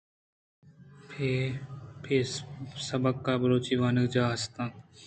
پیسبک 2.01 3.27
ءَ 3.31 3.41
بلوچی 3.41 3.75
وانگجاہ 3.81 4.29
ھست 4.33 4.55
اِنت 4.61 4.79